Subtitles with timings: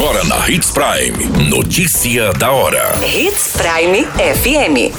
[0.00, 1.50] Agora na Hits Prime.
[1.50, 2.98] Notícia da hora.
[3.04, 4.94] Hits Prime FM.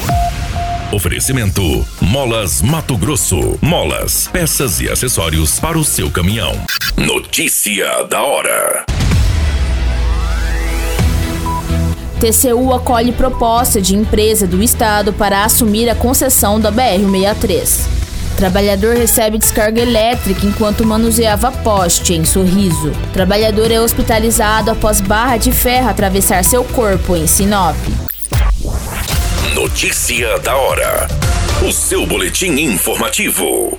[0.93, 3.57] Oferecimento: Molas Mato Grosso.
[3.59, 6.53] Molas, peças e acessórios para o seu caminhão.
[6.95, 8.85] Notícia da hora.
[12.19, 18.00] TCU acolhe proposta de empresa do Estado para assumir a concessão da BR-63.
[18.41, 22.91] Trabalhador recebe descarga elétrica enquanto manuseava poste em Sorriso.
[23.13, 27.77] Trabalhador é hospitalizado após barra de ferro atravessar seu corpo em Sinop.
[29.53, 31.07] Notícia da hora.
[31.63, 33.77] O seu boletim informativo.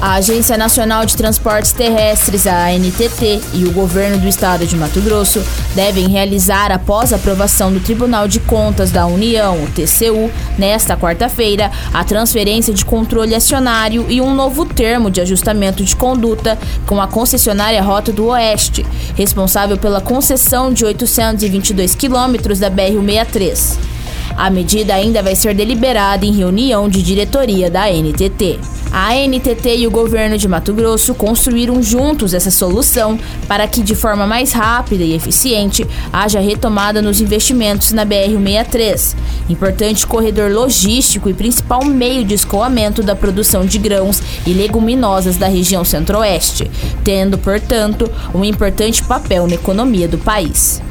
[0.00, 4.98] A Agência Nacional de Transportes Terrestres, a ANTT, e o governo do estado de Mato
[5.02, 5.42] Grosso
[5.74, 11.70] devem realizar, após a aprovação do Tribunal de Contas da União, o TCU, nesta quarta-feira,
[11.92, 17.06] a transferência de controle acionário e um novo termo de ajustamento de conduta com a
[17.06, 23.89] concessionária Rota do Oeste, responsável pela concessão de 822 quilômetros da BR-163.
[24.36, 28.58] A medida ainda vai ser deliberada em reunião de diretoria da NTT.
[28.92, 33.94] A ANTT e o governo de Mato Grosso construíram juntos essa solução para que, de
[33.94, 39.14] forma mais rápida e eficiente, haja retomada nos investimentos na BR-163,
[39.48, 45.46] importante corredor logístico e principal meio de escoamento da produção de grãos e leguminosas da
[45.46, 46.68] região centro-oeste,
[47.04, 50.82] tendo, portanto, um importante papel na economia do país.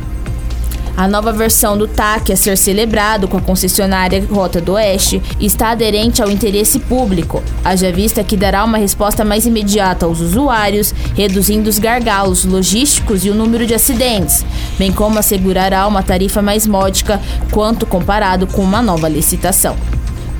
[1.00, 5.70] A nova versão do TAC a ser celebrado com a concessionária Rota do Oeste está
[5.70, 11.70] aderente ao interesse público, haja vista que dará uma resposta mais imediata aos usuários, reduzindo
[11.70, 14.46] os gargalos logísticos e o número de acidentes,
[14.78, 19.78] bem como assegurará uma tarifa mais módica quanto comparado com uma nova licitação.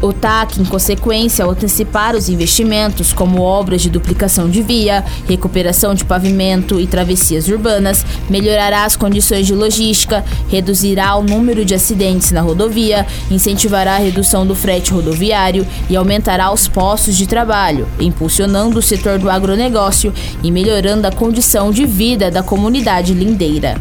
[0.02, 5.94] O TAC, em consequência, ao antecipar os investimentos, como obras de duplicação de via, recuperação
[5.94, 12.32] de pavimento e travessias urbanas, melhorará as condições de logística, reduzirá o número de acidentes
[12.32, 18.80] na rodovia, incentivará a redução do frete rodoviário e aumentará os postos de trabalho, impulsionando
[18.80, 23.76] o setor do agronegócio e melhorando a condição de vida da comunidade lindeira.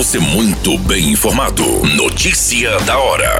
[0.00, 1.62] Você muito bem informado.
[1.94, 3.38] Notícia da hora.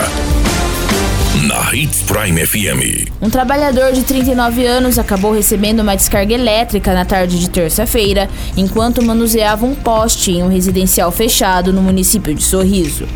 [1.46, 3.10] Na Hits Prime FM.
[3.18, 8.28] Um trabalhador de 39 anos acabou recebendo uma descarga elétrica na tarde de terça-feira,
[8.58, 13.06] enquanto manuseava um poste em um residencial fechado no município de Sorriso.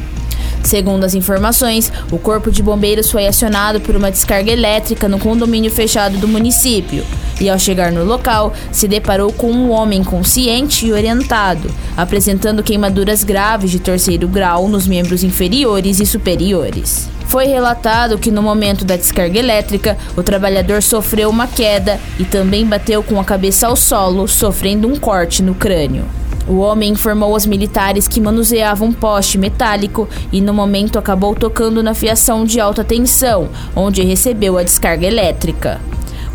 [0.64, 5.70] Segundo as informações, o Corpo de Bombeiros foi acionado por uma descarga elétrica no condomínio
[5.70, 7.04] fechado do município
[7.38, 13.22] e, ao chegar no local, se deparou com um homem consciente e orientado, apresentando queimaduras
[13.22, 17.10] graves de terceiro grau nos membros inferiores e superiores.
[17.26, 22.64] Foi relatado que no momento da descarga elétrica, o trabalhador sofreu uma queda e também
[22.64, 26.06] bateu com a cabeça ao solo, sofrendo um corte no crânio.
[26.47, 31.82] O homem informou aos militares que manuseava um poste metálico e no momento acabou tocando
[31.82, 35.81] na fiação de alta tensão, onde recebeu a descarga elétrica.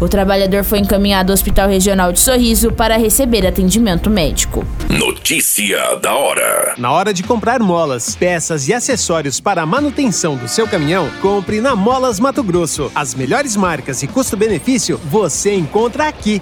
[0.01, 4.65] O trabalhador foi encaminhado ao Hospital Regional de Sorriso para receber atendimento médico.
[4.89, 6.73] Notícia da hora.
[6.77, 11.59] Na hora de comprar molas, peças e acessórios para a manutenção do seu caminhão, compre
[11.59, 12.89] na Molas Mato Grosso.
[12.95, 16.41] As melhores marcas e custo-benefício você encontra aqui.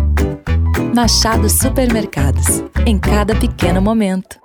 [0.93, 2.63] Machado Supermercados.
[2.85, 4.37] Em cada pequeno momento.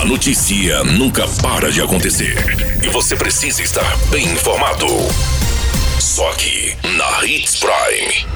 [0.00, 2.36] A notícia nunca para de acontecer
[2.80, 4.86] e você precisa estar bem informado.
[5.98, 8.26] Só aqui na Hits Prime.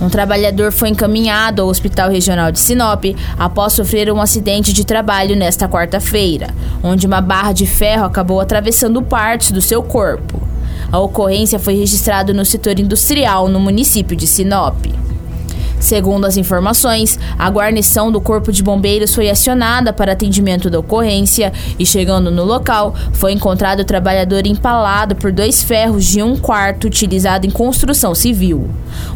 [0.00, 3.04] Um trabalhador foi encaminhado ao Hospital Regional de Sinop
[3.36, 9.02] após sofrer um acidente de trabalho nesta quarta-feira, onde uma barra de ferro acabou atravessando
[9.02, 10.40] partes do seu corpo.
[10.92, 14.86] A ocorrência foi registrada no setor industrial no município de Sinop.
[15.80, 21.52] Segundo as informações, a guarnição do Corpo de Bombeiros foi acionada para atendimento da ocorrência
[21.78, 26.86] e, chegando no local, foi encontrado o trabalhador empalado por dois ferros de um quarto
[26.86, 28.68] utilizado em construção civil.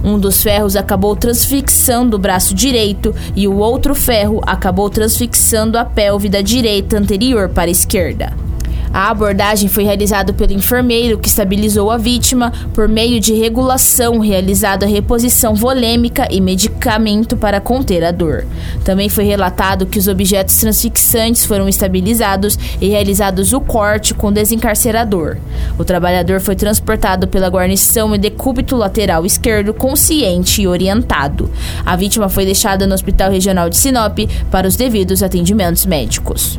[0.04, 5.84] Um dos ferros acabou transfixando o braço direito e o outro ferro acabou transfixando a
[5.84, 8.51] pelve da direita anterior para a esquerda.
[8.92, 14.84] A abordagem foi realizada pelo enfermeiro que estabilizou a vítima por meio de regulação, realizada
[14.84, 18.44] a reposição volêmica e medicamento para conter a dor.
[18.84, 25.38] Também foi relatado que os objetos transfixantes foram estabilizados e realizados o corte com desencarcerador.
[25.78, 31.50] O trabalhador foi transportado pela guarnição em decúbito lateral esquerdo consciente e orientado.
[31.86, 34.18] A vítima foi deixada no Hospital Regional de Sinop
[34.50, 36.58] para os devidos atendimentos médicos.